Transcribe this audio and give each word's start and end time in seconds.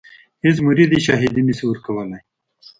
هیڅ 0.43 0.57
مرید 0.67 0.89
یې 0.95 1.01
شاهدي 1.07 1.41
نه 1.47 1.53
شي 1.57 1.65
ورکولای. 1.67 2.21